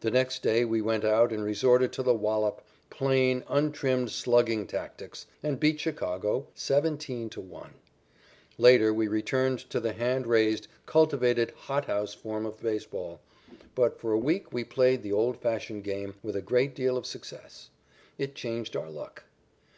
[0.00, 5.26] The next day we went out and resorted to the wallop, plain, untrimmed slugging tactics,
[5.42, 7.74] and beat Chicago 17 to 1.
[8.56, 13.20] Later we returned to the hand raised, cultivated hot house form of baseball,
[13.74, 17.04] but for a week we played the old fashioned game with a great deal of
[17.04, 17.68] success.
[18.16, 19.24] It changed our luck.